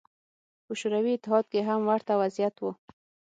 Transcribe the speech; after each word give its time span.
په 0.65 0.71
شوروي 0.79 1.11
اتحاد 1.15 1.45
کې 1.51 1.59
هم 1.67 1.79
ورته 1.89 2.13
وضعیت 2.21 2.55
و. 2.59 2.63